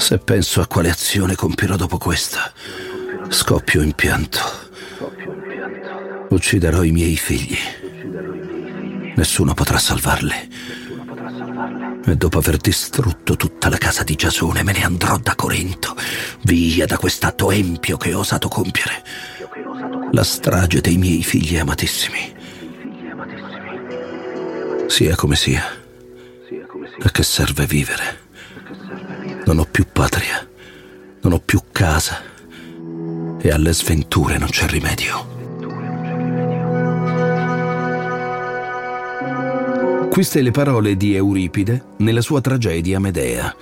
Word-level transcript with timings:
Se 0.00 0.18
penso 0.18 0.62
a 0.62 0.66
quale 0.66 0.88
azione 0.88 1.34
compierò 1.34 1.76
dopo 1.76 1.98
questa, 1.98 2.50
scoppio 3.28 3.82
in 3.82 3.92
pianto. 3.92 4.40
Ucciderò 6.30 6.82
i 6.82 6.90
miei 6.90 7.16
figli. 7.18 7.58
Nessuno 9.14 9.52
potrà 9.52 9.78
salvarli. 9.78 10.48
E 12.06 12.16
dopo 12.16 12.38
aver 12.38 12.56
distrutto 12.56 13.36
tutta 13.36 13.68
la 13.68 13.76
casa 13.76 14.02
di 14.02 14.16
Giasone 14.16 14.62
me 14.62 14.72
ne 14.72 14.84
andrò 14.84 15.18
da 15.18 15.34
Corinto, 15.34 15.94
via 16.44 16.86
da 16.86 16.96
quest'atto 16.96 17.50
empio 17.50 17.98
che 17.98 18.14
ho 18.14 18.20
osato 18.20 18.48
compiere. 18.48 19.04
La 20.12 20.24
strage 20.24 20.80
dei 20.80 20.96
miei 20.96 21.22
figli 21.22 21.58
amatissimi. 21.58 22.34
Sia 24.86 25.14
come 25.14 25.36
sia. 25.36 25.62
A 27.02 27.10
che 27.10 27.22
serve 27.22 27.66
vivere? 27.66 28.28
Non 29.50 29.58
ho 29.58 29.66
più 29.68 29.84
patria, 29.92 30.48
non 31.22 31.32
ho 31.32 31.40
più 31.40 31.60
casa 31.72 32.20
e 33.40 33.50
alle 33.50 33.72
sventure 33.72 34.38
non 34.38 34.48
c'è 34.48 34.68
rimedio. 34.68 35.26
Queste 40.08 40.42
le 40.42 40.52
parole 40.52 40.96
di 40.96 41.16
Euripide 41.16 41.84
nella 41.96 42.20
sua 42.20 42.40
tragedia 42.40 43.00
Medea. 43.00 43.52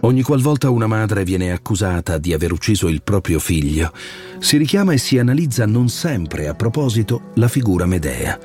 Ogni 0.00 0.20
qualvolta 0.20 0.68
una 0.68 0.86
madre 0.86 1.24
viene 1.24 1.50
accusata 1.50 2.18
di 2.18 2.34
aver 2.34 2.52
ucciso 2.52 2.88
il 2.88 3.00
proprio 3.00 3.38
figlio, 3.38 3.90
si 4.38 4.58
richiama 4.58 4.92
e 4.92 4.98
si 4.98 5.18
analizza 5.18 5.64
non 5.64 5.88
sempre 5.88 6.46
a 6.46 6.52
proposito 6.52 7.30
la 7.36 7.48
figura 7.48 7.86
Medea. 7.86 8.38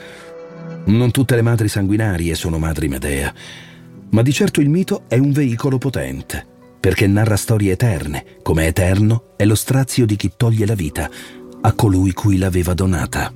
Non 0.86 1.12
tutte 1.12 1.36
le 1.36 1.42
madri 1.42 1.68
sanguinarie 1.68 2.34
sono 2.34 2.60
madri 2.60 2.88
Medea, 2.88 3.34
ma 4.14 4.22
di 4.22 4.32
certo 4.32 4.62
il 4.62 4.70
mito 4.70 5.04
è 5.08 5.18
un 5.18 5.32
veicolo 5.32 5.78
potente, 5.78 6.46
perché 6.80 7.08
narra 7.08 7.36
storie 7.36 7.74
eterne, 7.74 8.38
come 8.44 8.68
eterno 8.68 9.34
è 9.36 9.46
lo 9.46 9.56
strazio 9.56 10.06
di 10.06 10.16
chi 10.16 10.34
toglie 10.38 10.66
la 10.66 10.76
vita 10.76 11.10
a 11.62 11.74
colui 11.74 12.14
cui 12.14 12.38
l'aveva 12.38 12.74
donata. 12.74 13.34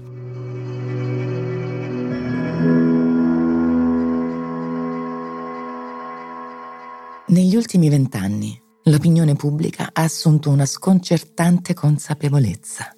Negli 7.29 7.55
ultimi 7.55 7.89
vent'anni 7.89 8.61
l'opinione 8.83 9.35
pubblica 9.35 9.89
ha 9.91 10.03
assunto 10.03 10.49
una 10.49 10.65
sconcertante 10.65 11.73
consapevolezza. 11.73 12.95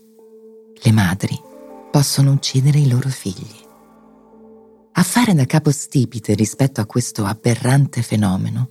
Le 0.82 0.92
madri 0.92 1.40
possono 1.90 2.34
uccidere 2.34 2.80
i 2.80 2.90
loro 2.90 3.10
figli. 3.10 3.68
A 5.00 5.04
fare 5.04 5.34
da 5.34 5.46
capostipite 5.46 6.34
rispetto 6.34 6.82
a 6.82 6.86
questo 6.86 7.24
aberrante 7.24 8.02
fenomeno 8.02 8.68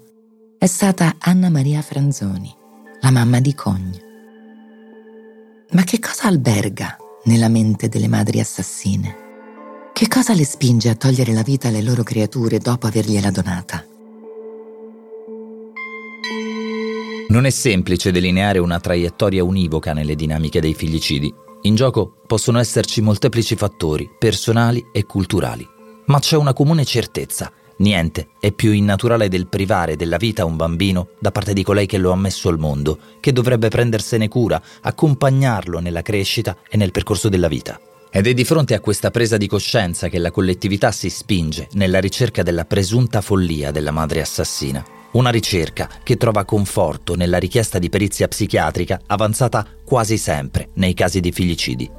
è 0.58 0.66
stata 0.66 1.16
Anna 1.18 1.48
Maria 1.48 1.80
Franzoni, 1.80 2.54
la 3.00 3.10
mamma 3.10 3.40
di 3.40 3.54
Cogne. 3.54 4.02
Ma 5.70 5.84
che 5.84 5.98
cosa 5.98 6.24
alberga 6.24 6.98
nella 7.24 7.48
mente 7.48 7.88
delle 7.88 8.08
madri 8.08 8.40
assassine? 8.40 9.16
Che 9.94 10.06
cosa 10.06 10.34
le 10.34 10.44
spinge 10.44 10.90
a 10.90 10.96
togliere 10.96 11.32
la 11.32 11.40
vita 11.40 11.68
alle 11.68 11.80
loro 11.80 12.02
creature 12.02 12.58
dopo 12.58 12.86
avergliela 12.86 13.30
donata? 13.30 13.86
Non 17.28 17.46
è 17.46 17.50
semplice 17.50 18.10
delineare 18.10 18.58
una 18.58 18.78
traiettoria 18.78 19.42
univoca 19.42 19.94
nelle 19.94 20.14
dinamiche 20.14 20.60
dei 20.60 20.74
figlicidi. 20.74 21.32
In 21.62 21.74
gioco 21.74 22.20
possono 22.26 22.58
esserci 22.58 23.00
molteplici 23.00 23.56
fattori, 23.56 24.06
personali 24.18 24.84
e 24.92 25.06
culturali. 25.06 25.76
Ma 26.08 26.18
c'è 26.20 26.36
una 26.36 26.54
comune 26.54 26.84
certezza. 26.86 27.52
Niente 27.78 28.28
è 28.40 28.50
più 28.50 28.72
innaturale 28.72 29.28
del 29.28 29.46
privare 29.46 29.94
della 29.94 30.16
vita 30.16 30.46
un 30.46 30.56
bambino 30.56 31.10
da 31.20 31.30
parte 31.30 31.52
di 31.52 31.62
colei 31.62 31.86
che 31.86 31.98
lo 31.98 32.10
ha 32.12 32.16
messo 32.16 32.48
al 32.48 32.58
mondo, 32.58 32.98
che 33.20 33.30
dovrebbe 33.30 33.68
prendersene 33.68 34.26
cura, 34.26 34.60
accompagnarlo 34.80 35.78
nella 35.80 36.02
crescita 36.02 36.56
e 36.68 36.76
nel 36.78 36.92
percorso 36.92 37.28
della 37.28 37.46
vita. 37.46 37.78
Ed 38.10 38.26
è 38.26 38.32
di 38.32 38.44
fronte 38.44 38.74
a 38.74 38.80
questa 38.80 39.10
presa 39.10 39.36
di 39.36 39.46
coscienza 39.46 40.08
che 40.08 40.18
la 40.18 40.30
collettività 40.30 40.92
si 40.92 41.10
spinge 41.10 41.68
nella 41.72 42.00
ricerca 42.00 42.42
della 42.42 42.64
presunta 42.64 43.20
follia 43.20 43.70
della 43.70 43.90
madre 43.90 44.22
assassina. 44.22 44.82
Una 45.10 45.30
ricerca 45.30 45.90
che 46.02 46.16
trova 46.16 46.46
conforto 46.46 47.16
nella 47.16 47.38
richiesta 47.38 47.78
di 47.78 47.90
perizia 47.90 48.28
psichiatrica 48.28 49.02
avanzata 49.06 49.66
quasi 49.84 50.16
sempre 50.16 50.70
nei 50.74 50.94
casi 50.94 51.20
di 51.20 51.32
filicidi. 51.32 51.90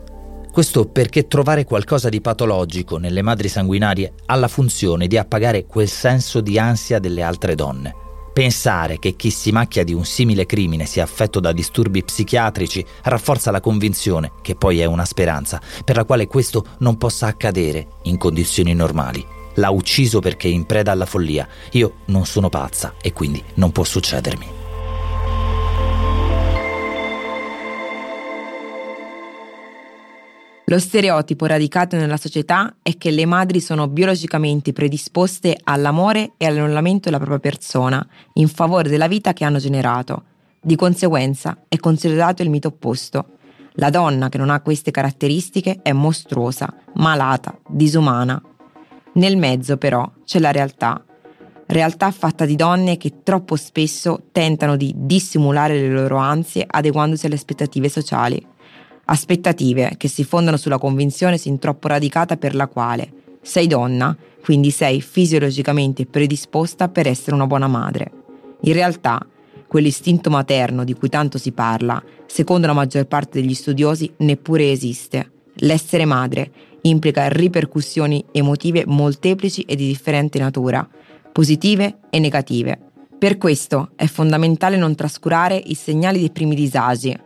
Questo 0.51 0.85
perché 0.85 1.27
trovare 1.27 1.63
qualcosa 1.63 2.09
di 2.09 2.21
patologico 2.21 2.97
nelle 2.97 3.21
madri 3.21 3.47
sanguinarie 3.47 4.13
ha 4.25 4.35
la 4.35 4.47
funzione 4.47 5.07
di 5.07 5.17
appagare 5.17 5.65
quel 5.65 5.87
senso 5.87 6.41
di 6.41 6.57
ansia 6.57 6.99
delle 6.99 7.21
altre 7.21 7.55
donne. 7.55 7.95
Pensare 8.33 8.99
che 8.99 9.15
chi 9.15 9.29
si 9.29 9.51
macchia 9.51 9.83
di 9.83 9.93
un 9.93 10.05
simile 10.05 10.45
crimine 10.45 10.85
sia 10.85 11.03
affetto 11.03 11.39
da 11.39 11.51
disturbi 11.51 12.03
psichiatrici 12.03 12.85
rafforza 13.03 13.51
la 13.51 13.61
convinzione, 13.61 14.31
che 14.41 14.55
poi 14.55 14.79
è 14.79 14.85
una 14.85 15.05
speranza, 15.05 15.61
per 15.83 15.95
la 15.95 16.05
quale 16.05 16.27
questo 16.27 16.65
non 16.79 16.97
possa 16.97 17.27
accadere 17.27 17.87
in 18.03 18.17
condizioni 18.17 18.73
normali 18.73 19.37
l'ha 19.55 19.69
ucciso 19.69 20.19
perché 20.19 20.47
è 20.47 20.51
in 20.51 20.65
preda 20.65 20.91
alla 20.91 21.05
follia. 21.05 21.47
Io 21.71 21.97
non 22.05 22.25
sono 22.25 22.49
pazza 22.49 22.95
e 23.01 23.13
quindi 23.13 23.43
non 23.55 23.71
può 23.71 23.83
succedermi. 23.83 24.58
Lo 30.69 30.77
stereotipo 30.77 31.47
radicato 31.47 31.95
nella 31.95 32.15
società 32.15 32.75
è 32.83 32.95
che 32.95 33.09
le 33.09 33.25
madri 33.25 33.59
sono 33.59 33.87
biologicamente 33.87 34.71
predisposte 34.71 35.57
all'amore 35.63 36.33
e 36.37 36.45
all'annullamento 36.45 37.09
della 37.09 37.17
propria 37.17 37.39
persona 37.39 38.07
in 38.33 38.47
favore 38.47 38.87
della 38.87 39.07
vita 39.07 39.33
che 39.33 39.45
hanno 39.45 39.57
generato. 39.57 40.25
Di 40.61 40.75
conseguenza 40.75 41.57
è 41.67 41.77
considerato 41.77 42.43
il 42.43 42.51
mito 42.51 42.67
opposto. 42.67 43.37
La 43.73 43.89
donna 43.89 44.29
che 44.29 44.37
non 44.37 44.51
ha 44.51 44.61
queste 44.61 44.91
caratteristiche 44.91 45.79
è 45.81 45.91
mostruosa, 45.91 46.71
malata, 46.93 47.57
disumana, 47.67 48.39
nel 49.13 49.37
mezzo 49.37 49.77
però 49.77 50.07
c'è 50.23 50.37
la 50.37 50.51
realtà, 50.51 51.03
realtà 51.65 52.11
fatta 52.11 52.45
di 52.45 52.55
donne 52.55 52.97
che 52.97 53.23
troppo 53.23 53.55
spesso 53.55 54.25
tentano 54.31 54.75
di 54.75 54.93
dissimulare 54.95 55.79
le 55.79 55.89
loro 55.89 56.17
ansie 56.17 56.63
adeguandosi 56.67 57.25
alle 57.25 57.35
aspettative 57.35 57.89
sociali. 57.89 58.48
Aspettative 59.11 59.95
che 59.97 60.07
si 60.07 60.23
fondano 60.23 60.55
sulla 60.55 60.77
convinzione 60.77 61.39
sin 61.39 61.57
troppo 61.57 61.87
radicata 61.87 62.37
per 62.37 62.53
la 62.53 62.67
quale 62.67 63.11
sei 63.41 63.65
donna, 63.65 64.15
quindi 64.43 64.69
sei 64.69 65.01
fisiologicamente 65.01 66.05
predisposta 66.05 66.89
per 66.89 67.07
essere 67.07 67.33
una 67.33 67.47
buona 67.47 67.65
madre. 67.65 68.11
In 68.61 68.73
realtà, 68.73 69.25
quell'istinto 69.67 70.29
materno 70.29 70.83
di 70.83 70.93
cui 70.93 71.09
tanto 71.09 71.39
si 71.39 71.51
parla, 71.51 72.01
secondo 72.27 72.67
la 72.67 72.73
maggior 72.73 73.05
parte 73.05 73.41
degli 73.41 73.55
studiosi, 73.55 74.13
neppure 74.17 74.69
esiste. 74.69 75.31
L'essere 75.61 76.05
madre 76.05 76.51
implica 76.81 77.29
ripercussioni 77.29 78.23
emotive 78.31 78.83
molteplici 78.85 79.63
e 79.63 79.75
di 79.75 79.87
differente 79.87 80.37
natura, 80.37 80.87
positive 81.31 81.97
e 82.11 82.19
negative. 82.19 82.77
Per 83.17 83.39
questo 83.39 83.89
è 83.95 84.05
fondamentale 84.05 84.77
non 84.77 84.93
trascurare 84.93 85.55
i 85.55 85.73
segnali 85.73 86.19
dei 86.19 86.29
primi 86.29 86.53
disagi. 86.53 87.17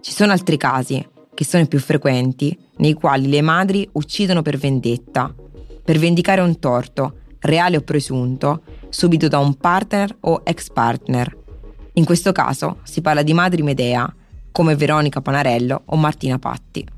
Ci 0.00 0.12
sono 0.12 0.32
altri 0.32 0.56
casi, 0.56 1.06
che 1.34 1.44
sono 1.44 1.62
i 1.62 1.68
più 1.68 1.78
frequenti, 1.78 2.56
nei 2.78 2.94
quali 2.94 3.28
le 3.28 3.42
madri 3.42 3.86
uccidono 3.92 4.40
per 4.40 4.56
vendetta, 4.56 5.32
per 5.84 5.98
vendicare 5.98 6.40
un 6.40 6.58
torto, 6.58 7.16
reale 7.40 7.76
o 7.76 7.82
presunto, 7.82 8.62
subito 8.88 9.28
da 9.28 9.38
un 9.38 9.54
partner 9.56 10.16
o 10.20 10.40
ex 10.42 10.70
partner. 10.70 11.36
In 11.94 12.06
questo 12.06 12.32
caso 12.32 12.78
si 12.84 13.02
parla 13.02 13.22
di 13.22 13.34
madri 13.34 13.62
Medea, 13.62 14.12
come 14.50 14.74
Veronica 14.74 15.20
Panarello 15.20 15.82
o 15.84 15.96
Martina 15.96 16.38
Patti. 16.38 16.88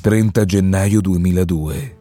30 0.00 0.44
gennaio 0.44 1.00
2002. 1.00 1.96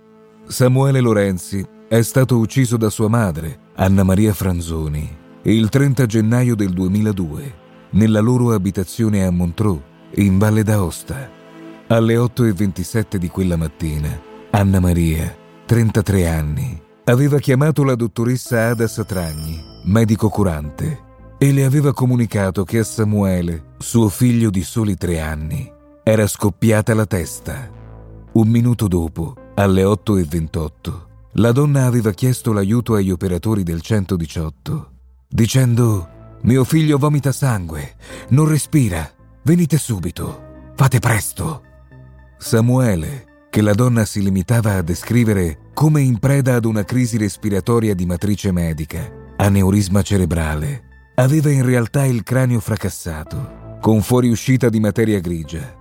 Samuele 0.47 0.99
Lorenzi 0.99 1.63
è 1.87 2.01
stato 2.01 2.37
ucciso 2.37 2.77
da 2.77 2.89
sua 2.89 3.09
madre, 3.09 3.59
Anna 3.75 4.03
Maria 4.03 4.33
Franzoni, 4.33 5.07
il 5.43 5.69
30 5.69 6.05
gennaio 6.07 6.55
del 6.55 6.71
2002, 6.71 7.63
nella 7.95 8.19
loro 8.19 8.53
abitazione 8.53 9.25
a 9.25 9.31
Montreux, 9.31 9.81
in 10.15 10.37
Valle 10.37 10.63
d'Aosta. 10.63 11.29
Alle 11.87 12.15
8.27 12.15 13.15
di 13.15 13.27
quella 13.27 13.55
mattina, 13.57 14.19
Anna 14.51 14.79
Maria, 14.79 15.35
33 15.65 16.27
anni, 16.27 16.81
aveva 17.05 17.39
chiamato 17.39 17.83
la 17.83 17.95
dottoressa 17.95 18.69
Ada 18.69 18.87
Satragni, 18.87 19.61
medico 19.85 20.29
curante, 20.29 21.03
e 21.37 21.51
le 21.51 21.63
aveva 21.63 21.93
comunicato 21.93 22.63
che 22.63 22.79
a 22.79 22.83
Samuele, 22.83 23.75
suo 23.77 24.09
figlio 24.09 24.49
di 24.49 24.63
soli 24.63 24.95
tre 24.95 25.19
anni, 25.19 25.71
era 26.03 26.27
scoppiata 26.27 26.93
la 26.93 27.05
testa. 27.05 27.69
Un 28.33 28.47
minuto 28.47 28.87
dopo, 28.87 29.35
alle 29.55 29.83
8.28, 29.83 30.93
la 31.33 31.51
donna 31.51 31.85
aveva 31.85 32.11
chiesto 32.11 32.51
l'aiuto 32.51 32.95
agli 32.95 33.11
operatori 33.11 33.63
del 33.63 33.81
118, 33.81 34.91
dicendo 35.27 36.09
Mio 36.45 36.63
figlio 36.63 36.99
vomita 36.99 37.31
sangue, 37.31 37.95
non 38.29 38.47
respira, 38.47 39.11
venite 39.41 39.79
subito, 39.79 40.73
fate 40.75 40.99
presto. 40.99 41.63
Samuele, 42.37 43.47
che 43.49 43.61
la 43.61 43.73
donna 43.73 44.05
si 44.05 44.21
limitava 44.21 44.75
a 44.75 44.83
descrivere 44.83 45.71
come 45.73 46.01
in 46.01 46.19
preda 46.19 46.53
ad 46.53 46.65
una 46.65 46.83
crisi 46.83 47.17
respiratoria 47.17 47.95
di 47.95 48.05
matrice 48.05 48.51
medica, 48.51 49.11
aneurisma 49.37 50.03
cerebrale. 50.03 50.83
Aveva 51.15 51.49
in 51.49 51.65
realtà 51.65 52.05
il 52.05 52.21
cranio 52.21 52.59
fracassato, 52.59 53.77
con 53.81 54.03
fuoriuscita 54.03 54.69
di 54.69 54.79
materia 54.79 55.19
grigia. 55.19 55.73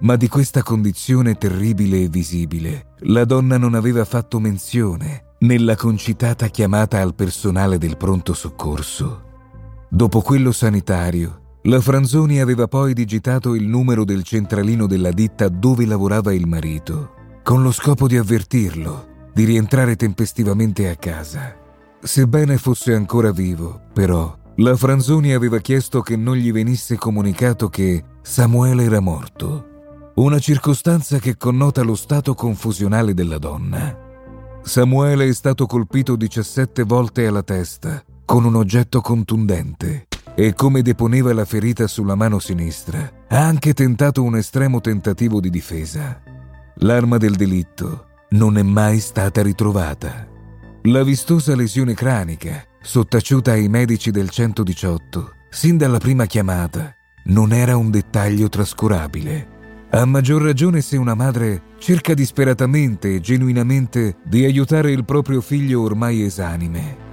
Ma 0.00 0.16
di 0.16 0.26
questa 0.26 0.64
condizione 0.64 1.36
terribile 1.36 2.02
e 2.02 2.08
visibile 2.08 2.94
la 3.02 3.24
donna 3.24 3.56
non 3.56 3.74
aveva 3.74 4.04
fatto 4.04 4.40
menzione 4.40 5.34
nella 5.40 5.76
concitata 5.76 6.48
chiamata 6.48 7.00
al 7.00 7.14
personale 7.14 7.78
del 7.78 7.96
pronto 7.96 8.34
soccorso. 8.34 9.26
Dopo 9.90 10.20
quello 10.20 10.52
sanitario, 10.52 11.58
la 11.62 11.80
Franzoni 11.80 12.40
aveva 12.40 12.68
poi 12.68 12.92
digitato 12.92 13.54
il 13.54 13.66
numero 13.66 14.04
del 14.04 14.22
centralino 14.22 14.86
della 14.86 15.10
ditta 15.10 15.48
dove 15.48 15.86
lavorava 15.86 16.34
il 16.34 16.46
marito, 16.46 17.14
con 17.42 17.62
lo 17.62 17.72
scopo 17.72 18.06
di 18.06 18.18
avvertirlo 18.18 19.06
di 19.32 19.44
rientrare 19.44 19.96
tempestivamente 19.96 20.90
a 20.90 20.96
casa. 20.96 21.56
Sebbene 22.02 22.58
fosse 22.58 22.92
ancora 22.92 23.32
vivo, 23.32 23.80
però, 23.94 24.36
la 24.56 24.76
Franzoni 24.76 25.32
aveva 25.32 25.58
chiesto 25.58 26.02
che 26.02 26.16
non 26.16 26.36
gli 26.36 26.52
venisse 26.52 26.96
comunicato 26.96 27.68
che 27.68 28.04
Samuele 28.20 28.84
era 28.84 29.00
morto 29.00 29.68
una 30.16 30.40
circostanza 30.40 31.18
che 31.20 31.36
connota 31.36 31.82
lo 31.82 31.94
stato 31.94 32.34
confusionale 32.34 33.14
della 33.14 33.38
donna. 33.38 33.96
Samuele 34.62 35.28
è 35.28 35.32
stato 35.32 35.64
colpito 35.66 36.16
17 36.16 36.82
volte 36.82 37.26
alla 37.28 37.44
testa 37.44 38.02
con 38.28 38.44
un 38.44 38.56
oggetto 38.56 39.00
contundente 39.00 40.06
e 40.34 40.52
come 40.52 40.82
deponeva 40.82 41.32
la 41.32 41.46
ferita 41.46 41.86
sulla 41.86 42.14
mano 42.14 42.38
sinistra, 42.38 43.10
ha 43.26 43.46
anche 43.46 43.72
tentato 43.72 44.22
un 44.22 44.36
estremo 44.36 44.82
tentativo 44.82 45.40
di 45.40 45.48
difesa. 45.48 46.20
L'arma 46.80 47.16
del 47.16 47.36
delitto 47.36 48.04
non 48.32 48.58
è 48.58 48.62
mai 48.62 49.00
stata 49.00 49.42
ritrovata. 49.42 50.28
La 50.82 51.02
vistosa 51.04 51.56
lesione 51.56 51.94
cranica, 51.94 52.62
sottaciuta 52.82 53.52
ai 53.52 53.66
medici 53.70 54.10
del 54.10 54.28
118, 54.28 55.32
sin 55.48 55.78
dalla 55.78 55.98
prima 55.98 56.26
chiamata, 56.26 56.94
non 57.24 57.50
era 57.54 57.78
un 57.78 57.90
dettaglio 57.90 58.50
trascurabile. 58.50 59.86
A 59.92 60.04
maggior 60.04 60.42
ragione 60.42 60.82
se 60.82 60.98
una 60.98 61.14
madre 61.14 61.62
cerca 61.78 62.12
disperatamente 62.12 63.14
e 63.14 63.20
genuinamente 63.20 64.16
di 64.22 64.44
aiutare 64.44 64.92
il 64.92 65.06
proprio 65.06 65.40
figlio 65.40 65.80
ormai 65.80 66.22
esanime. 66.22 67.07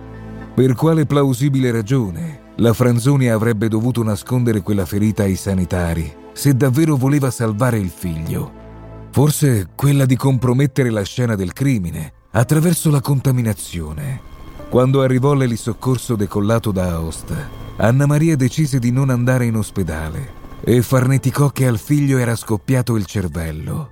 Per 0.56 0.74
quale 0.74 1.06
plausibile 1.06 1.70
ragione 1.70 2.54
la 2.60 2.72
Franzoni 2.72 3.28
avrebbe 3.28 3.68
dovuto 3.68 4.02
nascondere 4.04 4.62
quella 4.62 4.86
ferita 4.86 5.24
ai 5.24 5.36
sanitari 5.36 6.10
se 6.32 6.56
davvero 6.56 6.96
voleva 6.96 7.30
salvare 7.30 7.78
il 7.78 7.90
figlio? 7.90 8.64
Forse 9.12 9.68
quella 9.76 10.06
di 10.06 10.16
compromettere 10.16 10.92
la 10.92 11.04
scena 11.04 11.36
del 11.36 11.52
crimine 11.52 12.14
attraverso 12.32 12.90
la 12.90 13.02
contaminazione. 13.02 14.22
Quando 14.70 15.02
arrivò 15.02 15.34
l'elisoccorso 15.34 16.16
decollato 16.16 16.72
da 16.72 16.92
Aosta, 16.92 17.50
Anna 17.76 18.06
Maria 18.06 18.38
decise 18.38 18.80
di 18.80 18.92
non 18.92 19.10
andare 19.10 19.46
in 19.48 19.58
ospedale 19.58 20.44
e 20.62 20.82
farneticò 20.82 21.50
che 21.50 21.68
al 21.68 21.78
figlio 21.78 22.18
era 22.18 22.36
scoppiato 22.38 22.96
il 22.96 23.06
cervello. 23.06 23.92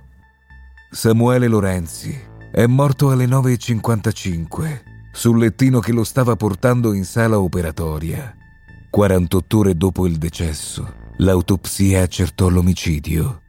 Samuele 0.90 1.46
Lorenzi 1.46 2.18
è 2.50 2.64
morto 2.64 3.10
alle 3.10 3.26
9.55 3.26 4.93
sul 5.14 5.38
lettino 5.38 5.78
che 5.78 5.92
lo 5.92 6.02
stava 6.02 6.34
portando 6.34 6.92
in 6.92 7.04
sala 7.04 7.38
operatoria. 7.38 8.34
48 8.90 9.58
ore 9.58 9.76
dopo 9.76 10.06
il 10.06 10.16
decesso, 10.16 10.92
l'autopsia 11.18 12.02
accertò 12.02 12.48
l'omicidio. 12.48 13.40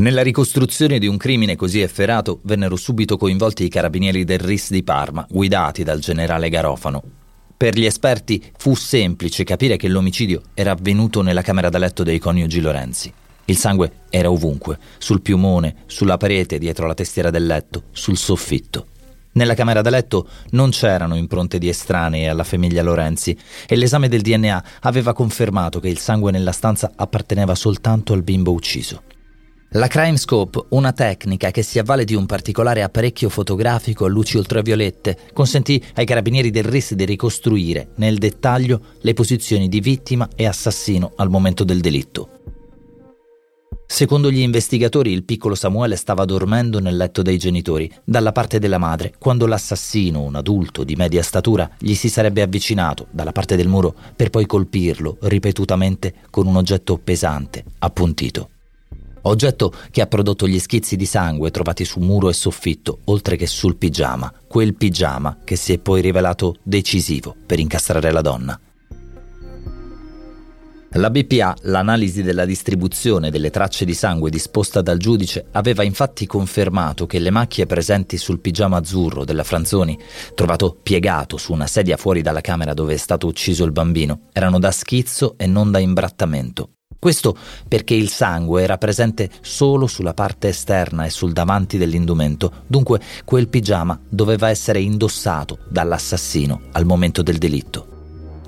Nella 0.00 0.22
ricostruzione 0.22 0.98
di 0.98 1.06
un 1.06 1.16
crimine 1.16 1.54
così 1.54 1.80
efferato 1.80 2.40
vennero 2.44 2.76
subito 2.76 3.16
coinvolti 3.16 3.64
i 3.64 3.68
carabinieri 3.68 4.24
del 4.24 4.38
RIS 4.38 4.70
di 4.70 4.82
Parma, 4.82 5.26
guidati 5.28 5.82
dal 5.82 5.98
generale 5.98 6.48
Garofano. 6.48 7.17
Per 7.58 7.76
gli 7.76 7.86
esperti 7.86 8.40
fu 8.56 8.76
semplice 8.76 9.42
capire 9.42 9.76
che 9.76 9.88
l'omicidio 9.88 10.42
era 10.54 10.70
avvenuto 10.70 11.22
nella 11.22 11.42
camera 11.42 11.68
da 11.68 11.78
letto 11.78 12.04
dei 12.04 12.20
coniugi 12.20 12.60
Lorenzi. 12.60 13.12
Il 13.46 13.56
sangue 13.56 14.02
era 14.10 14.30
ovunque, 14.30 14.78
sul 14.98 15.20
piumone, 15.20 15.78
sulla 15.86 16.16
parete, 16.18 16.58
dietro 16.58 16.86
la 16.86 16.94
testiera 16.94 17.30
del 17.30 17.46
letto, 17.46 17.86
sul 17.90 18.16
soffitto. 18.16 18.86
Nella 19.32 19.54
camera 19.54 19.80
da 19.80 19.90
letto 19.90 20.28
non 20.50 20.70
c'erano 20.70 21.16
impronte 21.16 21.58
di 21.58 21.68
estranei 21.68 22.28
alla 22.28 22.44
famiglia 22.44 22.84
Lorenzi 22.84 23.36
e 23.66 23.74
l'esame 23.74 24.08
del 24.08 24.22
DNA 24.22 24.64
aveva 24.82 25.12
confermato 25.12 25.80
che 25.80 25.88
il 25.88 25.98
sangue 25.98 26.30
nella 26.30 26.52
stanza 26.52 26.92
apparteneva 26.94 27.56
soltanto 27.56 28.12
al 28.12 28.22
bimbo 28.22 28.52
ucciso. 28.52 29.02
La 29.72 29.86
CrimeScope, 29.86 30.64
una 30.70 30.94
tecnica 30.94 31.50
che 31.50 31.62
si 31.62 31.78
avvale 31.78 32.06
di 32.06 32.14
un 32.14 32.24
particolare 32.24 32.82
apparecchio 32.82 33.28
fotografico 33.28 34.06
a 34.06 34.08
luci 34.08 34.38
ultraviolette, 34.38 35.18
consentì 35.34 35.82
ai 35.96 36.06
carabinieri 36.06 36.50
del 36.50 36.64
RIS 36.64 36.94
di 36.94 37.04
ricostruire 37.04 37.88
nel 37.96 38.16
dettaglio 38.16 38.80
le 39.02 39.12
posizioni 39.12 39.68
di 39.68 39.80
vittima 39.80 40.26
e 40.34 40.46
assassino 40.46 41.12
al 41.16 41.28
momento 41.28 41.64
del 41.64 41.80
delitto. 41.80 42.30
Secondo 43.86 44.30
gli 44.30 44.40
investigatori, 44.40 45.12
il 45.12 45.24
piccolo 45.24 45.54
Samuele 45.54 45.96
stava 45.96 46.24
dormendo 46.24 46.80
nel 46.80 46.96
letto 46.96 47.20
dei 47.20 47.36
genitori, 47.36 47.92
dalla 48.04 48.32
parte 48.32 48.58
della 48.58 48.78
madre, 48.78 49.12
quando 49.18 49.46
l'assassino, 49.46 50.22
un 50.22 50.36
adulto 50.36 50.82
di 50.82 50.96
media 50.96 51.22
statura, 51.22 51.70
gli 51.78 51.92
si 51.92 52.08
sarebbe 52.08 52.40
avvicinato 52.40 53.08
dalla 53.10 53.32
parte 53.32 53.54
del 53.54 53.68
muro 53.68 53.94
per 54.16 54.30
poi 54.30 54.46
colpirlo 54.46 55.18
ripetutamente 55.20 56.14
con 56.30 56.46
un 56.46 56.56
oggetto 56.56 56.96
pesante, 56.96 57.64
appuntito 57.80 58.48
oggetto 59.28 59.72
che 59.90 60.00
ha 60.00 60.06
prodotto 60.06 60.46
gli 60.46 60.58
schizzi 60.58 60.96
di 60.96 61.06
sangue 61.06 61.50
trovati 61.50 61.84
su 61.84 62.00
muro 62.00 62.28
e 62.28 62.34
soffitto, 62.34 63.00
oltre 63.04 63.36
che 63.36 63.46
sul 63.46 63.76
pigiama, 63.76 64.32
quel 64.46 64.74
pigiama 64.74 65.38
che 65.44 65.56
si 65.56 65.72
è 65.72 65.78
poi 65.78 66.00
rivelato 66.00 66.56
decisivo 66.62 67.34
per 67.46 67.58
incastrare 67.58 68.10
la 68.10 68.20
donna. 68.20 68.60
La 70.92 71.10
BPA, 71.10 71.54
l'analisi 71.64 72.22
della 72.22 72.46
distribuzione 72.46 73.30
delle 73.30 73.50
tracce 73.50 73.84
di 73.84 73.92
sangue 73.92 74.30
disposta 74.30 74.80
dal 74.80 74.96
giudice, 74.96 75.44
aveva 75.52 75.82
infatti 75.82 76.26
confermato 76.26 77.04
che 77.04 77.18
le 77.18 77.30
macchie 77.30 77.66
presenti 77.66 78.16
sul 78.16 78.40
pigiama 78.40 78.78
azzurro 78.78 79.26
della 79.26 79.44
Franzoni, 79.44 79.98
trovato 80.34 80.78
piegato 80.82 81.36
su 81.36 81.52
una 81.52 81.66
sedia 81.66 81.98
fuori 81.98 82.22
dalla 82.22 82.40
camera 82.40 82.72
dove 82.72 82.94
è 82.94 82.96
stato 82.96 83.26
ucciso 83.26 83.64
il 83.64 83.72
bambino, 83.72 84.28
erano 84.32 84.58
da 84.58 84.70
schizzo 84.70 85.34
e 85.36 85.46
non 85.46 85.70
da 85.70 85.78
imbrattamento. 85.78 86.70
Questo 86.98 87.36
perché 87.68 87.94
il 87.94 88.08
sangue 88.08 88.62
era 88.62 88.76
presente 88.76 89.30
solo 89.40 89.86
sulla 89.86 90.14
parte 90.14 90.48
esterna 90.48 91.04
e 91.04 91.10
sul 91.10 91.32
davanti 91.32 91.78
dell'indumento, 91.78 92.64
dunque 92.66 93.00
quel 93.24 93.48
pigiama 93.48 93.98
doveva 94.08 94.48
essere 94.48 94.80
indossato 94.80 95.58
dall'assassino 95.68 96.62
al 96.72 96.84
momento 96.84 97.22
del 97.22 97.38
delitto. 97.38 97.86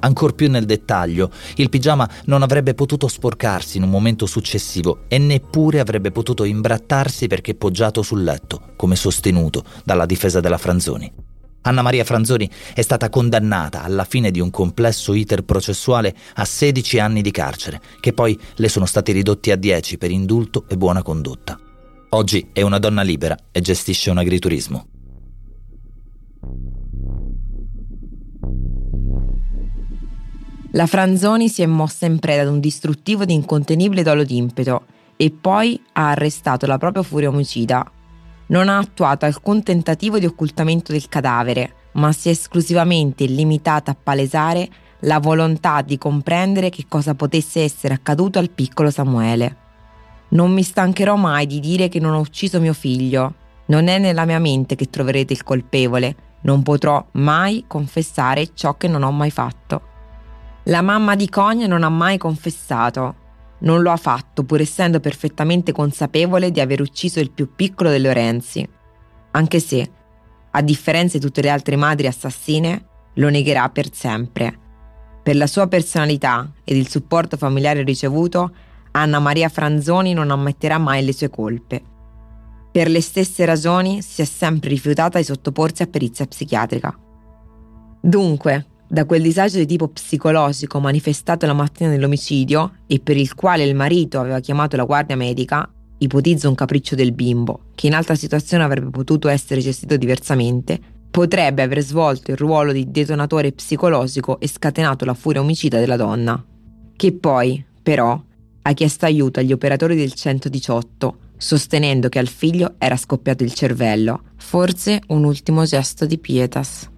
Ancor 0.01 0.35
più 0.35 0.51
nel 0.51 0.65
dettaglio, 0.65 1.31
il 1.57 1.69
pigiama 1.69 2.09
non 2.25 2.43
avrebbe 2.43 2.75
potuto 2.75 3.07
sporcarsi 3.07 3.77
in 3.77 3.85
un 3.85 3.91
momento 3.91 4.27
successivo 4.27 5.05
e 5.07 5.19
neppure 5.19 5.79
avrebbe 5.79 6.11
potuto 6.11 6.43
imbrattarsi 6.43 7.29
perché 7.29 7.55
poggiato 7.55 8.03
sul 8.03 8.25
letto, 8.25 8.73
come 8.77 8.97
sostenuto 8.97 9.63
dalla 9.85 10.07
difesa 10.07 10.41
della 10.41 10.59
Franzoni. 10.59 11.30
Anna 11.63 11.83
Maria 11.83 12.05
Franzoni 12.05 12.49
è 12.73 12.81
stata 12.81 13.11
condannata 13.11 13.83
alla 13.83 14.05
fine 14.05 14.31
di 14.31 14.41
un 14.41 14.51
complesso 14.51 15.13
iter 15.13 15.43
processuale 15.43 16.15
a 16.35 16.45
16 16.45 16.99
anni 16.99 17.21
di 17.21 17.31
carcere, 17.31 17.81
che 18.01 18.13
poi 18.15 18.39
le 18.57 18.69
sono 18.69 18.87
stati 18.87 19.13
ridotti 19.13 19.51
a 19.51 19.57
10 19.57 19.99
per 19.99 20.11
indulto 20.11 20.65
e 20.69 20.77
buona 20.77 21.03
condotta. 21.03 21.59
Oggi 22.11 22.49
è 22.53 22.63
una 22.63 22.79
donna 22.79 23.03
libera 23.03 23.37
e 23.53 23.61
gestisce 23.61 24.11
un 24.11 24.19
agriturismo. 24.19 24.87
La 30.73 30.87
Franzoni 30.87 31.49
si 31.49 31.63
è 31.63 31.67
mossa 31.67 32.07
in 32.07 32.21
preda 32.21 32.43
ad 32.43 32.49
un 32.49 32.61
distruttivo 32.61 33.25
ed 33.25 33.31
incontenibile 33.31 34.03
dolo 34.03 34.25
d'impeto 34.25 34.85
e 35.17 35.31
poi 35.31 35.81
ha 35.93 36.11
arrestato 36.11 36.65
la 36.67 36.79
propria 36.79 37.03
furia 37.03 37.29
omicida 37.29 37.91
non 38.51 38.69
ha 38.69 38.79
attuato 38.79 39.25
alcun 39.25 39.63
tentativo 39.63 40.19
di 40.19 40.27
occultamento 40.27 40.93
del 40.93 41.09
cadavere, 41.09 41.75
ma 41.93 42.13
si 42.13 42.29
è 42.29 42.33
esclusivamente 42.33 43.25
limitata 43.25 43.93
a 43.93 43.97
palesare 44.01 44.69
la 45.01 45.19
volontà 45.19 45.83
di 45.83 45.99
comprendere 45.99 46.71
che 46.71 46.85
cosa 46.89 47.15
potesse 47.15 47.63
essere 47.63 47.95
accaduto 47.95 48.39
al 48.39 48.51
piccolo 48.51 48.91
Samuele. 48.91 49.57
Non 50.31 50.53
mi 50.53 50.63
stancherò 50.63 51.17
mai 51.17 51.47
di 51.47 51.59
dire 51.59 51.89
che 51.89 51.99
non 51.99 52.15
ho 52.15 52.21
ucciso 52.21 52.61
mio 52.61 52.75
figlio. 52.75 53.35
Non 53.67 53.89
è 53.89 53.99
nella 53.99 54.25
mia 54.25 54.39
mente 54.39 54.77
che 54.77 54.91
troverete 54.91 55.33
il 55.33 55.43
colpevole. 55.43 56.15
Non 56.43 56.63
potrò 56.63 57.05
mai 57.13 57.65
confessare 57.67 58.51
ciò 58.55 58.77
che 58.77 58.89
non 58.89 59.03
ho 59.03 59.11
mai 59.11 59.31
fatto. 59.31 59.83
La 60.65 60.83
mamma 60.83 61.17
di 61.17 61.29
Cogne 61.29 61.67
non 61.67 61.83
ha 61.83 61.89
mai 61.89 62.19
confessato. 62.19 63.15
Non 63.61 63.83
lo 63.83 63.91
ha 63.91 63.97
fatto 63.97 64.45
pur 64.45 64.61
essendo 64.61 65.01
perfettamente 65.01 65.73
consapevole 65.73 66.51
di 66.51 66.61
aver 66.61 66.81
ucciso 66.81 67.21
il 67.21 67.31
più 67.31 67.55
piccolo 67.55 67.91
dei 67.91 68.01
Lorenzi, 68.01 68.67
anche 69.33 69.61
se, 69.61 69.91
a 70.51 70.63
differenza 70.63 71.19
di 71.19 71.25
tutte 71.25 71.43
le 71.43 71.51
altre 71.51 71.77
madri 71.77 72.07
assassine, 72.07 72.87
lo 73.15 73.29
negherà 73.29 73.69
per 73.69 73.93
sempre. 73.93 74.59
Per 75.23 75.37
la 75.37 75.47
sua 75.47 75.69
personalità 75.69 76.51
ed 76.65 76.77
il 76.77 76.89
supporto 76.89 77.37
familiare 77.37 77.83
ricevuto, 77.83 78.53
Anna 78.93 79.19
Maria 79.19 79.49
Franzoni 79.49 80.15
non 80.15 80.31
ammetterà 80.31 80.79
mai 80.79 81.05
le 81.05 81.13
sue 81.13 81.31
colpe. 81.31 81.83
Per 82.73 82.89
le 82.89 83.01
stesse 83.01 83.45
ragioni 83.45 84.01
si 84.03 84.23
è 84.23 84.25
sempre 84.25 84.71
rifiutata 84.71 85.19
di 85.19 85.25
sottoporsi 85.25 85.83
a 85.83 85.87
perizia 85.87 86.27
psichiatrica. 86.27 86.99
Dunque, 88.01 88.67
da 88.93 89.05
quel 89.05 89.23
disagio 89.23 89.59
di 89.59 89.67
tipo 89.67 89.87
psicologico 89.87 90.81
manifestato 90.81 91.47
la 91.47 91.53
mattina 91.53 91.91
dell'omicidio 91.91 92.79
e 92.89 92.99
per 92.99 93.17
il 93.17 93.37
quale 93.37 93.63
il 93.63 93.77
marito 93.77 94.19
aveva 94.19 94.41
chiamato 94.41 94.75
la 94.75 94.83
guardia 94.83 95.15
medica, 95.15 95.71
ipotizzo 95.99 96.49
un 96.49 96.57
capriccio 96.57 96.97
del 96.97 97.13
bimbo, 97.13 97.67
che 97.77 97.87
in 97.87 97.95
altra 97.95 98.17
situazione 98.17 98.65
avrebbe 98.65 98.91
potuto 98.91 99.29
essere 99.29 99.61
gestito 99.61 99.97
diversamente, 99.97 100.81
potrebbe 101.09 101.63
aver 101.63 101.83
svolto 101.83 102.33
il 102.33 102.37
ruolo 102.37 102.73
di 102.73 102.91
detonatore 102.91 103.53
psicologico 103.53 104.41
e 104.41 104.49
scatenato 104.49 105.05
la 105.05 105.15
furia 105.15 105.41
omicida 105.41 105.79
della 105.79 105.97
donna, 105.97 106.45
che 106.97 107.13
poi, 107.13 107.65
però, 107.81 108.21
ha 108.63 108.73
chiesto 108.73 109.05
aiuto 109.05 109.39
agli 109.39 109.53
operatori 109.53 109.95
del 109.95 110.15
118, 110.15 111.17
sostenendo 111.37 112.09
che 112.09 112.19
al 112.19 112.29
figlio 112.29 112.75
era 112.77 112.97
scoppiato 112.97 113.45
il 113.45 113.55
cervello, 113.55 114.23
forse 114.35 115.01
un 115.09 115.23
ultimo 115.23 115.63
gesto 115.63 116.07
di 116.07 116.19
pietas. 116.19 116.90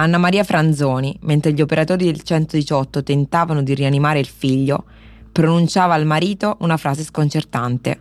Anna 0.00 0.16
Maria 0.16 0.44
Franzoni, 0.44 1.14
mentre 1.24 1.52
gli 1.52 1.60
operatori 1.60 2.06
del 2.06 2.22
118 2.22 3.02
tentavano 3.02 3.62
di 3.62 3.74
rianimare 3.74 4.18
il 4.18 4.26
figlio, 4.26 4.84
pronunciava 5.30 5.92
al 5.92 6.06
marito 6.06 6.56
una 6.60 6.78
frase 6.78 7.04
sconcertante. 7.04 8.00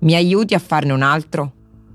Mi 0.00 0.16
aiuti 0.16 0.54
a 0.54 0.58
farne 0.58 0.92
un 0.92 1.02
altro? 1.02 1.52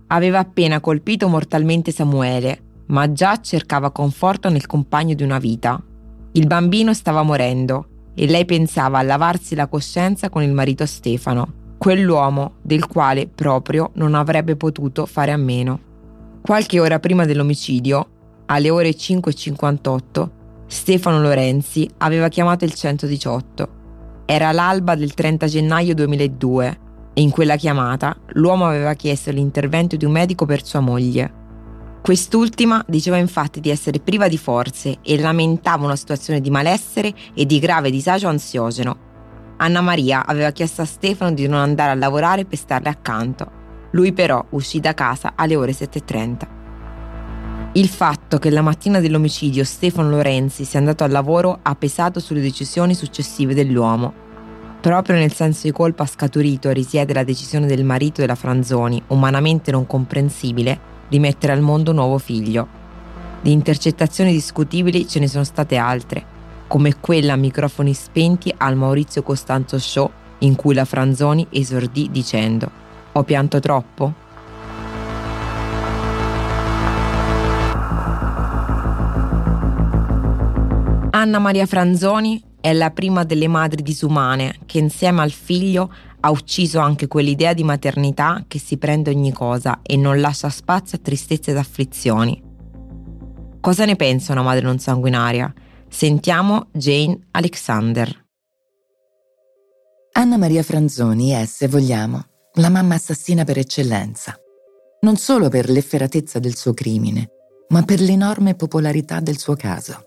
Aveva 0.07 0.39
appena 0.39 0.79
colpito 0.79 1.27
mortalmente 1.27 1.91
Samuele, 1.91 2.61
ma 2.85 3.11
già 3.11 3.41
cercava 3.41 3.91
conforto 3.91 4.49
nel 4.49 4.65
compagno 4.65 5.13
di 5.13 5.23
una 5.23 5.39
vita. 5.39 5.81
Il 6.31 6.47
bambino 6.47 6.93
stava 6.93 7.21
morendo 7.21 7.87
e 8.15 8.27
lei 8.27 8.45
pensava 8.45 8.99
a 8.99 9.03
lavarsi 9.03 9.55
la 9.55 9.67
coscienza 9.67 10.29
con 10.29 10.41
il 10.41 10.53
marito 10.53 10.85
Stefano, 10.85 11.75
quell'uomo 11.77 12.53
del 12.61 12.87
quale 12.87 13.27
proprio 13.27 13.91
non 13.95 14.15
avrebbe 14.15 14.55
potuto 14.55 15.05
fare 15.05 15.33
a 15.33 15.37
meno. 15.37 15.79
Qualche 16.41 16.79
ora 16.79 16.99
prima 16.99 17.25
dell'omicidio, 17.25 18.07
alle 18.51 18.69
ore 18.69 18.89
5.58, 18.89 20.29
Stefano 20.67 21.21
Lorenzi 21.21 21.89
aveva 21.99 22.27
chiamato 22.27 22.65
il 22.65 22.73
118. 22.73 23.79
Era 24.25 24.51
l'alba 24.51 24.95
del 24.95 25.13
30 25.13 25.47
gennaio 25.47 25.95
2002 25.95 26.79
e 27.13 27.21
in 27.21 27.29
quella 27.29 27.55
chiamata 27.55 28.15
l'uomo 28.33 28.65
aveva 28.65 28.93
chiesto 28.93 29.31
l'intervento 29.31 29.95
di 29.95 30.03
un 30.03 30.11
medico 30.11 30.45
per 30.45 30.65
sua 30.65 30.81
moglie. 30.81 31.39
Quest'ultima 32.01 32.83
diceva 32.87 33.15
infatti 33.15 33.61
di 33.61 33.69
essere 33.69 33.99
priva 33.99 34.27
di 34.27 34.37
forze 34.37 34.97
e 35.01 35.17
lamentava 35.17 35.85
una 35.85 35.95
situazione 35.95 36.41
di 36.41 36.49
malessere 36.49 37.13
e 37.33 37.45
di 37.45 37.57
grave 37.59 37.89
disagio 37.89 38.27
ansiogeno. 38.27 39.09
Anna 39.57 39.79
Maria 39.79 40.25
aveva 40.25 40.51
chiesto 40.51 40.81
a 40.81 40.85
Stefano 40.85 41.33
di 41.33 41.47
non 41.47 41.59
andare 41.59 41.91
a 41.91 41.95
lavorare 41.95 42.43
per 42.43 42.57
starle 42.57 42.89
accanto. 42.89 43.59
Lui 43.91 44.11
però 44.11 44.43
uscì 44.49 44.81
da 44.81 44.93
casa 44.93 45.33
alle 45.35 45.55
ore 45.55 45.71
7.30. 45.71 46.59
Il 47.73 47.87
fatto 47.87 48.37
che 48.37 48.49
la 48.49 48.61
mattina 48.61 48.99
dell'omicidio 48.99 49.63
Stefano 49.63 50.09
Lorenzi 50.09 50.65
sia 50.65 50.79
andato 50.79 51.05
al 51.05 51.11
lavoro 51.11 51.59
ha 51.61 51.73
pesato 51.73 52.19
sulle 52.19 52.41
decisioni 52.41 52.93
successive 52.93 53.53
dell'uomo. 53.53 54.11
Proprio 54.81 55.15
nel 55.15 55.31
senso 55.31 55.67
di 55.67 55.71
colpa 55.71 56.05
scaturito 56.05 56.69
risiede 56.71 57.13
la 57.13 57.23
decisione 57.23 57.67
del 57.67 57.85
marito 57.85 58.19
della 58.19 58.35
Franzoni, 58.35 59.01
umanamente 59.07 59.71
non 59.71 59.87
comprensibile, 59.87 60.77
di 61.07 61.17
mettere 61.19 61.53
al 61.53 61.61
mondo 61.61 61.91
un 61.91 61.97
nuovo 61.97 62.17
figlio. 62.17 62.67
Di 63.39 63.53
intercettazioni 63.53 64.33
discutibili 64.33 65.07
ce 65.07 65.19
ne 65.19 65.29
sono 65.29 65.45
state 65.45 65.77
altre, 65.77 66.25
come 66.67 66.99
quella 66.99 67.33
a 67.33 67.37
microfoni 67.37 67.93
spenti 67.93 68.53
al 68.57 68.75
Maurizio 68.75 69.23
Costanzo 69.23 69.79
Show 69.79 70.11
in 70.39 70.55
cui 70.55 70.73
la 70.73 70.83
Franzoni 70.83 71.47
esordì 71.49 72.09
dicendo 72.11 72.69
Ho 73.13 73.23
pianto 73.23 73.61
troppo? 73.61 74.20
Anna 81.21 81.37
Maria 81.37 81.67
Franzoni 81.67 82.41
è 82.59 82.73
la 82.73 82.89
prima 82.89 83.23
delle 83.23 83.47
madri 83.47 83.83
disumane 83.83 84.57
che 84.65 84.79
insieme 84.79 85.21
al 85.21 85.29
figlio 85.29 85.93
ha 86.19 86.31
ucciso 86.31 86.79
anche 86.79 87.07
quell'idea 87.07 87.53
di 87.53 87.63
maternità 87.63 88.43
che 88.47 88.57
si 88.57 88.77
prende 88.77 89.11
ogni 89.11 89.31
cosa 89.31 89.81
e 89.83 89.97
non 89.97 90.19
lascia 90.19 90.49
spazio 90.49 90.97
a 90.97 91.01
tristezze 91.03 91.51
ed 91.51 91.57
afflizioni. 91.57 92.41
Cosa 93.59 93.85
ne 93.85 93.95
pensa 93.95 94.31
una 94.31 94.41
madre 94.41 94.65
non 94.65 94.79
sanguinaria? 94.79 95.53
Sentiamo 95.87 96.69
Jane 96.71 97.27
Alexander. 97.29 98.25
Anna 100.13 100.37
Maria 100.37 100.63
Franzoni 100.63 101.29
è, 101.29 101.45
se 101.45 101.67
vogliamo, 101.67 102.25
la 102.53 102.69
mamma 102.69 102.95
assassina 102.95 103.43
per 103.43 103.59
eccellenza. 103.59 104.35
Non 105.01 105.17
solo 105.17 105.49
per 105.49 105.69
l'efferatezza 105.69 106.39
del 106.39 106.55
suo 106.55 106.73
crimine, 106.73 107.29
ma 107.69 107.83
per 107.83 107.99
l'enorme 107.99 108.55
popolarità 108.55 109.19
del 109.19 109.37
suo 109.37 109.55
caso. 109.55 110.05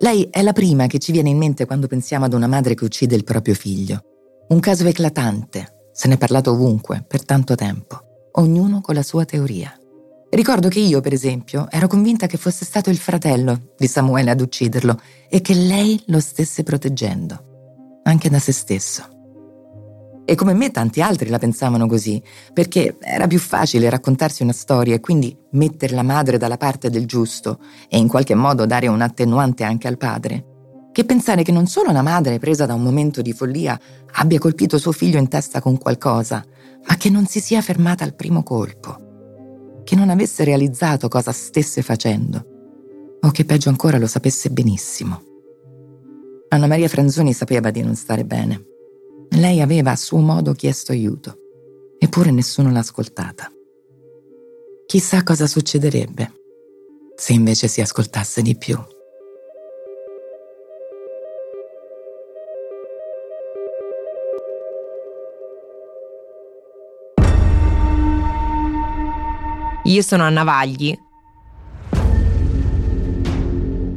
Lei 0.00 0.28
è 0.30 0.42
la 0.42 0.52
prima 0.52 0.86
che 0.86 0.98
ci 0.98 1.10
viene 1.10 1.28
in 1.28 1.38
mente 1.38 1.66
quando 1.66 1.88
pensiamo 1.88 2.24
ad 2.24 2.32
una 2.32 2.46
madre 2.46 2.74
che 2.74 2.84
uccide 2.84 3.16
il 3.16 3.24
proprio 3.24 3.54
figlio. 3.54 4.00
Un 4.48 4.60
caso 4.60 4.86
eclatante, 4.86 5.90
se 5.92 6.06
ne 6.06 6.14
è 6.14 6.18
parlato 6.18 6.52
ovunque, 6.52 7.04
per 7.06 7.24
tanto 7.24 7.56
tempo, 7.56 8.30
ognuno 8.32 8.80
con 8.80 8.94
la 8.94 9.02
sua 9.02 9.24
teoria. 9.24 9.76
Ricordo 10.30 10.68
che 10.68 10.78
io, 10.78 11.00
per 11.00 11.12
esempio, 11.12 11.66
ero 11.68 11.88
convinta 11.88 12.26
che 12.28 12.36
fosse 12.36 12.64
stato 12.64 12.90
il 12.90 12.98
fratello 12.98 13.72
di 13.76 13.88
Samuele 13.88 14.30
ad 14.30 14.40
ucciderlo 14.40 15.00
e 15.28 15.40
che 15.40 15.54
lei 15.54 16.00
lo 16.06 16.20
stesse 16.20 16.62
proteggendo, 16.62 18.00
anche 18.04 18.28
da 18.28 18.38
se 18.38 18.52
stesso. 18.52 19.17
E 20.30 20.34
come 20.34 20.52
me 20.52 20.70
tanti 20.70 21.00
altri 21.00 21.30
la 21.30 21.38
pensavano 21.38 21.86
così, 21.86 22.22
perché 22.52 22.98
era 23.00 23.26
più 23.26 23.38
facile 23.38 23.88
raccontarsi 23.88 24.42
una 24.42 24.52
storia 24.52 24.94
e 24.94 25.00
quindi 25.00 25.34
mettere 25.52 25.94
la 25.94 26.02
madre 26.02 26.36
dalla 26.36 26.58
parte 26.58 26.90
del 26.90 27.06
giusto 27.06 27.60
e 27.88 27.96
in 27.96 28.08
qualche 28.08 28.34
modo 28.34 28.66
dare 28.66 28.88
un 28.88 29.00
attenuante 29.00 29.64
anche 29.64 29.88
al 29.88 29.96
padre, 29.96 30.90
che 30.92 31.06
pensare 31.06 31.42
che 31.42 31.50
non 31.50 31.66
solo 31.66 31.92
la 31.92 32.02
madre, 32.02 32.38
presa 32.38 32.66
da 32.66 32.74
un 32.74 32.82
momento 32.82 33.22
di 33.22 33.32
follia, 33.32 33.80
abbia 34.16 34.38
colpito 34.38 34.76
suo 34.76 34.92
figlio 34.92 35.18
in 35.18 35.28
testa 35.28 35.62
con 35.62 35.78
qualcosa, 35.78 36.44
ma 36.86 36.96
che 36.98 37.08
non 37.08 37.24
si 37.24 37.40
sia 37.40 37.62
fermata 37.62 38.04
al 38.04 38.14
primo 38.14 38.42
colpo, 38.42 39.80
che 39.82 39.96
non 39.96 40.10
avesse 40.10 40.44
realizzato 40.44 41.08
cosa 41.08 41.32
stesse 41.32 41.80
facendo, 41.80 42.44
o 43.22 43.30
che 43.30 43.46
peggio 43.46 43.70
ancora 43.70 43.96
lo 43.96 44.06
sapesse 44.06 44.50
benissimo. 44.50 45.22
Anna 46.50 46.66
Maria 46.66 46.88
Franzoni 46.88 47.32
sapeva 47.32 47.70
di 47.70 47.82
non 47.82 47.94
stare 47.94 48.26
bene 48.26 48.76
lei 49.30 49.60
aveva 49.60 49.92
a 49.92 49.96
suo 49.96 50.18
modo 50.18 50.52
chiesto 50.52 50.92
aiuto, 50.92 51.36
eppure 51.98 52.30
nessuno 52.30 52.70
l'ha 52.70 52.80
ascoltata. 52.80 53.52
Chissà 54.86 55.22
cosa 55.22 55.46
succederebbe 55.46 56.32
se 57.14 57.32
invece 57.32 57.68
si 57.68 57.80
ascoltasse 57.80 58.42
di 58.42 58.56
più. 58.56 58.78
Io 69.84 70.02
sono 70.02 70.22
Anna 70.22 70.44
Vagli 70.44 70.96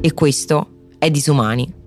e 0.02 0.14
questo 0.14 0.88
è 0.98 1.12
Disumani. 1.12 1.81